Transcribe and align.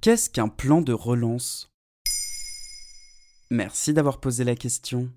Qu'est-ce 0.00 0.30
qu'un 0.30 0.46
plan 0.46 0.80
de 0.80 0.92
relance? 0.92 1.72
Merci 3.50 3.92
d'avoir 3.92 4.20
posé 4.20 4.44
la 4.44 4.54
question. 4.54 5.10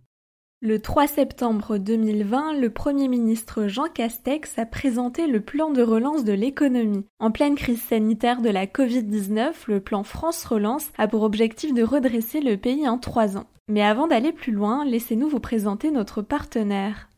Le 0.63 0.81
3 0.81 1.05
septembre 1.05 1.77
2020, 1.77 2.59
le 2.59 2.71
Premier 2.71 3.07
ministre 3.07 3.67
Jean 3.67 3.85
Castex 3.93 4.57
a 4.57 4.65
présenté 4.65 5.27
le 5.27 5.39
plan 5.39 5.69
de 5.69 5.83
relance 5.83 6.23
de 6.23 6.33
l'économie. 6.33 7.05
En 7.19 7.29
pleine 7.29 7.53
crise 7.53 7.81
sanitaire 7.81 8.41
de 8.41 8.49
la 8.49 8.65
Covid-19, 8.65 9.53
le 9.67 9.81
plan 9.81 10.03
France 10.03 10.43
Relance 10.45 10.87
a 10.97 11.07
pour 11.07 11.21
objectif 11.21 11.75
de 11.75 11.83
redresser 11.83 12.41
le 12.41 12.57
pays 12.57 12.89
en 12.89 12.97
trois 12.97 13.37
ans. 13.37 13.45
Mais 13.67 13.83
avant 13.83 14.07
d'aller 14.07 14.31
plus 14.31 14.51
loin, 14.51 14.83
laissez-nous 14.83 15.29
vous 15.29 15.39
présenter 15.39 15.91
notre 15.91 16.23
partenaire. 16.23 17.10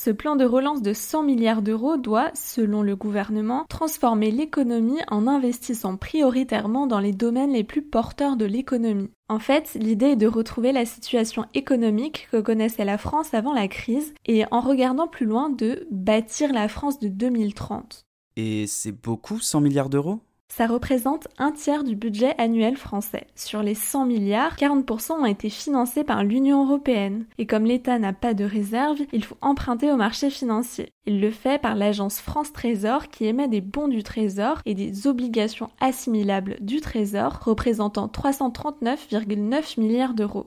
Ce 0.00 0.10
plan 0.10 0.36
de 0.36 0.44
relance 0.44 0.80
de 0.80 0.92
100 0.92 1.24
milliards 1.24 1.60
d'euros 1.60 1.96
doit, 1.96 2.30
selon 2.32 2.82
le 2.82 2.94
gouvernement, 2.94 3.64
transformer 3.68 4.30
l'économie 4.30 5.00
en 5.08 5.26
investissant 5.26 5.96
prioritairement 5.96 6.86
dans 6.86 7.00
les 7.00 7.10
domaines 7.10 7.52
les 7.52 7.64
plus 7.64 7.82
porteurs 7.82 8.36
de 8.36 8.44
l'économie. 8.44 9.10
En 9.28 9.40
fait, 9.40 9.74
l'idée 9.74 10.10
est 10.10 10.16
de 10.16 10.28
retrouver 10.28 10.70
la 10.70 10.84
situation 10.84 11.46
économique 11.52 12.28
que 12.30 12.40
connaissait 12.40 12.84
la 12.84 12.96
France 12.96 13.34
avant 13.34 13.52
la 13.52 13.66
crise 13.66 14.14
et 14.24 14.44
en 14.52 14.60
regardant 14.60 15.08
plus 15.08 15.26
loin 15.26 15.50
de 15.50 15.88
bâtir 15.90 16.52
la 16.52 16.68
France 16.68 17.00
de 17.00 17.08
2030. 17.08 18.04
Et 18.36 18.68
c'est 18.68 18.92
beaucoup 18.92 19.40
100 19.40 19.60
milliards 19.62 19.90
d'euros? 19.90 20.20
Ça 20.48 20.66
représente 20.66 21.28
un 21.38 21.52
tiers 21.52 21.84
du 21.84 21.94
budget 21.94 22.34
annuel 22.38 22.76
français. 22.76 23.26
Sur 23.34 23.62
les 23.62 23.74
100 23.74 24.06
milliards, 24.06 24.56
40% 24.56 25.12
ont 25.12 25.26
été 25.26 25.50
financés 25.50 26.04
par 26.04 26.24
l'Union 26.24 26.64
européenne. 26.64 27.26
Et 27.38 27.46
comme 27.46 27.64
l'État 27.64 27.98
n'a 27.98 28.12
pas 28.12 28.34
de 28.34 28.44
réserve, 28.44 28.98
il 29.12 29.24
faut 29.24 29.36
emprunter 29.40 29.92
au 29.92 29.96
marché 29.96 30.30
financier. 30.30 30.90
Il 31.06 31.20
le 31.20 31.30
fait 31.30 31.60
par 31.60 31.74
l'agence 31.74 32.20
France 32.20 32.52
Trésor 32.52 33.08
qui 33.08 33.26
émet 33.26 33.48
des 33.48 33.60
bons 33.60 33.88
du 33.88 34.02
Trésor 34.02 34.60
et 34.66 34.74
des 34.74 35.06
obligations 35.06 35.70
assimilables 35.80 36.56
du 36.60 36.80
Trésor 36.80 37.38
représentant 37.42 38.08
339,9 38.08 39.80
milliards 39.80 40.14
d'euros. 40.14 40.46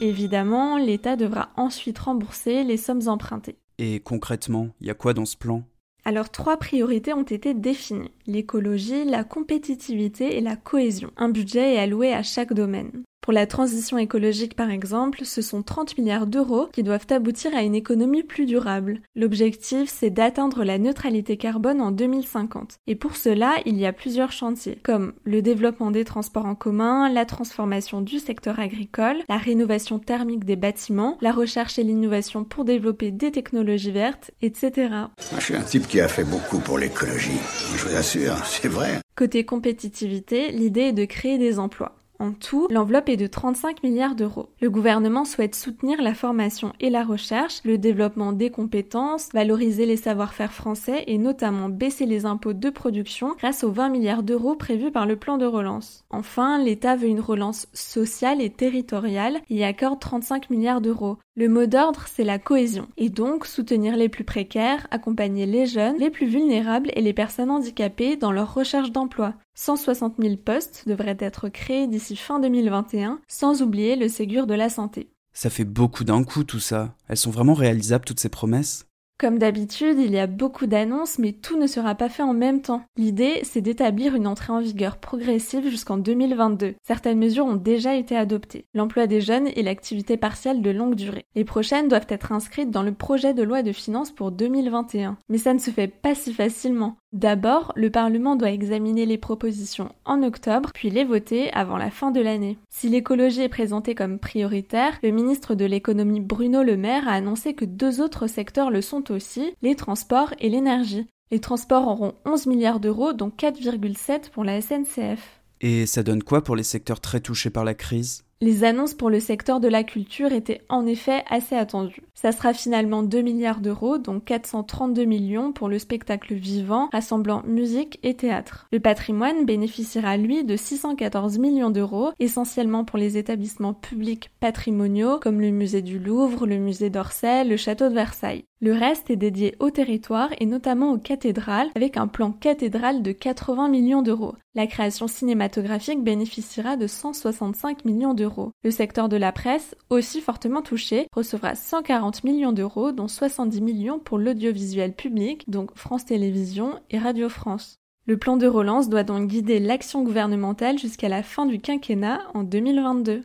Évidemment, 0.00 0.76
l'État 0.76 1.16
devra 1.16 1.50
ensuite 1.56 1.98
rembourser 1.98 2.64
les 2.64 2.76
sommes 2.76 3.08
empruntées. 3.08 3.56
Et 3.78 4.00
concrètement, 4.00 4.68
il 4.80 4.86
y 4.86 4.90
a 4.90 4.94
quoi 4.94 5.14
dans 5.14 5.24
ce 5.24 5.36
plan? 5.36 5.62
Alors 6.04 6.30
trois 6.30 6.58
priorités 6.58 7.12
ont 7.12 7.22
été 7.22 7.54
définies, 7.54 8.12
l'écologie, 8.26 9.04
la 9.04 9.24
compétitivité 9.24 10.36
et 10.36 10.40
la 10.40 10.56
cohésion. 10.56 11.10
Un 11.16 11.30
budget 11.30 11.74
est 11.74 11.78
alloué 11.78 12.12
à 12.12 12.22
chaque 12.22 12.52
domaine. 12.52 13.04
Pour 13.24 13.32
la 13.32 13.46
transition 13.46 13.96
écologique 13.96 14.54
par 14.54 14.68
exemple, 14.68 15.24
ce 15.24 15.40
sont 15.40 15.62
30 15.62 15.96
milliards 15.96 16.26
d'euros 16.26 16.68
qui 16.74 16.82
doivent 16.82 17.06
aboutir 17.08 17.56
à 17.56 17.62
une 17.62 17.74
économie 17.74 18.22
plus 18.22 18.44
durable. 18.44 19.00
L'objectif, 19.16 19.88
c'est 19.90 20.10
d'atteindre 20.10 20.62
la 20.62 20.76
neutralité 20.76 21.38
carbone 21.38 21.80
en 21.80 21.90
2050. 21.90 22.74
Et 22.86 22.94
pour 22.94 23.16
cela, 23.16 23.54
il 23.64 23.78
y 23.78 23.86
a 23.86 23.94
plusieurs 23.94 24.30
chantiers, 24.30 24.78
comme 24.82 25.14
le 25.24 25.40
développement 25.40 25.90
des 25.90 26.04
transports 26.04 26.44
en 26.44 26.54
commun, 26.54 27.08
la 27.08 27.24
transformation 27.24 28.02
du 28.02 28.18
secteur 28.18 28.60
agricole, 28.60 29.16
la 29.30 29.38
rénovation 29.38 29.98
thermique 29.98 30.44
des 30.44 30.56
bâtiments, 30.56 31.16
la 31.22 31.32
recherche 31.32 31.78
et 31.78 31.82
l'innovation 31.82 32.44
pour 32.44 32.66
développer 32.66 33.10
des 33.10 33.32
technologies 33.32 33.90
vertes, 33.90 34.32
etc. 34.42 34.90
Je 35.38 35.40
suis 35.42 35.56
un 35.56 35.62
type 35.62 35.88
qui 35.88 35.98
a 35.98 36.08
fait 36.08 36.24
beaucoup 36.24 36.58
pour 36.58 36.76
l'écologie. 36.76 37.40
Je 37.74 37.86
vous 37.86 37.96
assure, 37.96 38.36
c'est 38.44 38.68
vrai. 38.68 39.00
Côté 39.16 39.46
compétitivité, 39.46 40.52
l'idée 40.52 40.88
est 40.88 40.92
de 40.92 41.06
créer 41.06 41.38
des 41.38 41.58
emplois. 41.58 41.96
En 42.24 42.32
tout, 42.32 42.68
l'enveloppe 42.70 43.10
est 43.10 43.18
de 43.18 43.26
35 43.26 43.82
milliards 43.82 44.14
d'euros. 44.14 44.48
Le 44.62 44.70
gouvernement 44.70 45.26
souhaite 45.26 45.54
soutenir 45.54 46.00
la 46.00 46.14
formation 46.14 46.72
et 46.80 46.88
la 46.88 47.04
recherche, 47.04 47.60
le 47.66 47.76
développement 47.76 48.32
des 48.32 48.48
compétences, 48.48 49.28
valoriser 49.34 49.84
les 49.84 49.98
savoir-faire 49.98 50.50
français 50.50 51.04
et 51.06 51.18
notamment 51.18 51.68
baisser 51.68 52.06
les 52.06 52.24
impôts 52.24 52.54
de 52.54 52.70
production 52.70 53.34
grâce 53.36 53.62
aux 53.62 53.70
20 53.70 53.90
milliards 53.90 54.22
d'euros 54.22 54.54
prévus 54.54 54.90
par 54.90 55.04
le 55.04 55.16
plan 55.16 55.36
de 55.36 55.44
relance. 55.44 56.06
Enfin, 56.08 56.58
l'État 56.58 56.96
veut 56.96 57.08
une 57.08 57.20
relance 57.20 57.66
sociale 57.74 58.40
et 58.40 58.48
territoriale 58.48 59.42
et 59.50 59.62
accorde 59.62 60.00
35 60.00 60.48
milliards 60.48 60.80
d'euros. 60.80 61.18
Le 61.36 61.48
mot 61.48 61.66
d'ordre, 61.66 62.06
c'est 62.06 62.22
la 62.22 62.38
cohésion, 62.38 62.86
et 62.96 63.08
donc 63.08 63.44
soutenir 63.44 63.96
les 63.96 64.08
plus 64.08 64.22
précaires, 64.22 64.86
accompagner 64.92 65.46
les 65.46 65.66
jeunes, 65.66 65.98
les 65.98 66.10
plus 66.10 66.28
vulnérables 66.28 66.92
et 66.94 67.02
les 67.02 67.12
personnes 67.12 67.50
handicapées 67.50 68.14
dans 68.16 68.30
leur 68.30 68.54
recherche 68.54 68.92
d'emploi. 68.92 69.34
160 69.56 70.14
000 70.20 70.36
postes 70.36 70.84
devraient 70.86 71.16
être 71.18 71.48
créés 71.48 71.88
d'ici 71.88 72.14
fin 72.14 72.38
2021, 72.38 73.18
sans 73.26 73.62
oublier 73.62 73.96
le 73.96 74.06
Ségur 74.06 74.46
de 74.46 74.54
la 74.54 74.68
santé. 74.68 75.08
Ça 75.32 75.50
fait 75.50 75.64
beaucoup 75.64 76.04
d'un 76.04 76.22
coup 76.22 76.44
tout 76.44 76.60
ça. 76.60 76.94
Elles 77.08 77.16
sont 77.16 77.32
vraiment 77.32 77.54
réalisables 77.54 78.04
toutes 78.04 78.20
ces 78.20 78.28
promesses? 78.28 78.86
Comme 79.18 79.38
d'habitude, 79.38 79.98
il 79.98 80.10
y 80.10 80.18
a 80.18 80.26
beaucoup 80.26 80.66
d'annonces, 80.66 81.18
mais 81.18 81.32
tout 81.32 81.56
ne 81.56 81.66
sera 81.66 81.94
pas 81.94 82.08
fait 82.08 82.22
en 82.22 82.34
même 82.34 82.62
temps. 82.62 82.82
L'idée, 82.96 83.40
c'est 83.44 83.60
d'établir 83.60 84.14
une 84.14 84.26
entrée 84.26 84.52
en 84.52 84.60
vigueur 84.60 84.98
progressive 84.98 85.68
jusqu'en 85.68 85.98
2022. 85.98 86.74
Certaines 86.82 87.18
mesures 87.18 87.46
ont 87.46 87.54
déjà 87.54 87.94
été 87.94 88.16
adoptées. 88.16 88.66
L'emploi 88.74 89.06
des 89.06 89.20
jeunes 89.20 89.48
et 89.54 89.62
l'activité 89.62 90.16
partielle 90.16 90.62
de 90.62 90.70
longue 90.70 90.96
durée. 90.96 91.26
Les 91.36 91.44
prochaines 91.44 91.88
doivent 91.88 92.06
être 92.08 92.32
inscrites 92.32 92.70
dans 92.70 92.82
le 92.82 92.92
projet 92.92 93.34
de 93.34 93.42
loi 93.42 93.62
de 93.62 93.72
finances 93.72 94.10
pour 94.10 94.32
2021. 94.32 95.16
Mais 95.28 95.38
ça 95.38 95.54
ne 95.54 95.58
se 95.58 95.70
fait 95.70 95.88
pas 95.88 96.14
si 96.14 96.32
facilement. 96.32 96.96
D'abord, 97.14 97.72
le 97.76 97.90
Parlement 97.90 98.34
doit 98.34 98.50
examiner 98.50 99.06
les 99.06 99.18
propositions 99.18 99.94
en 100.04 100.24
octobre, 100.24 100.70
puis 100.74 100.90
les 100.90 101.04
voter 101.04 101.48
avant 101.52 101.76
la 101.76 101.92
fin 101.92 102.10
de 102.10 102.20
l'année. 102.20 102.58
Si 102.70 102.88
l'écologie 102.88 103.42
est 103.42 103.48
présentée 103.48 103.94
comme 103.94 104.18
prioritaire, 104.18 104.98
le 105.04 105.12
ministre 105.12 105.54
de 105.54 105.64
l'économie 105.64 106.18
Bruno 106.18 106.64
Le 106.64 106.76
Maire 106.76 107.06
a 107.06 107.12
annoncé 107.12 107.54
que 107.54 107.64
deux 107.64 108.00
autres 108.00 108.26
secteurs 108.26 108.72
le 108.72 108.82
sont 108.82 109.12
aussi, 109.12 109.54
les 109.62 109.76
transports 109.76 110.34
et 110.40 110.48
l'énergie. 110.48 111.06
Les 111.30 111.38
transports 111.38 111.86
auront 111.86 112.14
11 112.24 112.46
milliards 112.46 112.80
d'euros, 112.80 113.12
dont 113.12 113.30
4,7 113.30 114.30
pour 114.30 114.42
la 114.42 114.60
SNCF. 114.60 115.40
Et 115.60 115.86
ça 115.86 116.02
donne 116.02 116.24
quoi 116.24 116.42
pour 116.42 116.56
les 116.56 116.64
secteurs 116.64 117.00
très 117.00 117.20
touchés 117.20 117.50
par 117.50 117.64
la 117.64 117.74
crise? 117.74 118.23
Les 118.40 118.64
annonces 118.64 118.94
pour 118.94 119.10
le 119.10 119.20
secteur 119.20 119.60
de 119.60 119.68
la 119.68 119.84
culture 119.84 120.32
étaient 120.32 120.62
en 120.68 120.86
effet 120.86 121.22
assez 121.28 121.54
attendues. 121.54 122.02
Ça 122.14 122.32
sera 122.32 122.52
finalement 122.52 123.02
2 123.02 123.22
milliards 123.22 123.60
d'euros, 123.60 123.98
dont 123.98 124.20
432 124.20 125.04
millions 125.04 125.52
pour 125.52 125.68
le 125.68 125.78
spectacle 125.78 126.34
vivant, 126.34 126.88
rassemblant 126.92 127.42
musique 127.46 127.98
et 128.02 128.14
théâtre. 128.14 128.66
Le 128.72 128.80
patrimoine 128.80 129.44
bénéficiera 129.44 130.16
lui 130.16 130.44
de 130.44 130.56
614 130.56 131.38
millions 131.38 131.70
d'euros, 131.70 132.12
essentiellement 132.20 132.84
pour 132.84 132.98
les 132.98 133.16
établissements 133.18 133.74
publics 133.74 134.30
patrimoniaux 134.40 135.18
comme 135.18 135.40
le 135.40 135.50
musée 135.50 135.82
du 135.82 135.98
Louvre, 135.98 136.46
le 136.46 136.58
musée 136.58 136.90
d'Orsay, 136.90 137.44
le 137.44 137.56
château 137.56 137.88
de 137.88 137.94
Versailles. 137.94 138.44
Le 138.60 138.72
reste 138.72 139.10
est 139.10 139.16
dédié 139.16 139.54
au 139.58 139.70
territoire 139.70 140.30
et 140.38 140.46
notamment 140.46 140.92
aux 140.92 140.98
cathédrales 140.98 141.68
avec 141.74 141.98
un 141.98 142.06
plan 142.06 142.32
cathédrale 142.32 143.02
de 143.02 143.12
80 143.12 143.68
millions 143.68 144.00
d'euros. 144.00 144.36
La 144.54 144.66
création 144.66 145.06
cinématographique 145.06 146.02
bénéficiera 146.02 146.76
de 146.76 146.86
165 146.86 147.84
millions 147.84 148.14
d'euros. 148.14 148.23
Le 148.62 148.70
secteur 148.70 149.08
de 149.08 149.16
la 149.16 149.32
presse, 149.32 149.74
aussi 149.90 150.20
fortement 150.20 150.62
touché, 150.62 151.06
recevra 151.12 151.54
140 151.54 152.24
millions 152.24 152.52
d'euros 152.52 152.92
dont 152.92 153.08
70 153.08 153.60
millions 153.60 153.98
pour 153.98 154.18
l'audiovisuel 154.18 154.94
public, 154.94 155.48
donc 155.50 155.70
France 155.76 156.04
Télévisions 156.04 156.80
et 156.90 156.98
Radio 156.98 157.28
France. 157.28 157.76
Le 158.06 158.18
plan 158.18 158.36
de 158.36 158.46
relance 158.46 158.88
doit 158.88 159.04
donc 159.04 159.28
guider 159.28 159.58
l'action 159.58 160.02
gouvernementale 160.02 160.78
jusqu'à 160.78 161.08
la 161.08 161.22
fin 161.22 161.46
du 161.46 161.58
quinquennat 161.58 162.20
en 162.34 162.42
2022. 162.42 163.22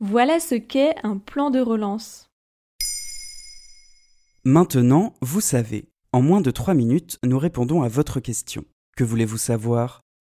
Voilà 0.00 0.40
ce 0.40 0.56
qu'est 0.56 0.94
un 1.04 1.18
plan 1.18 1.50
de 1.50 1.60
relance. 1.60 2.26
Maintenant, 4.44 5.14
vous 5.22 5.40
savez. 5.40 5.88
En 6.12 6.20
moins 6.20 6.40
de 6.40 6.50
3 6.50 6.74
minutes, 6.74 7.18
nous 7.24 7.38
répondons 7.38 7.82
à 7.82 7.88
votre 7.88 8.18
question. 8.18 8.64
Que 8.96 9.04
voulez-vous 9.04 9.38
savoir? 9.38 10.02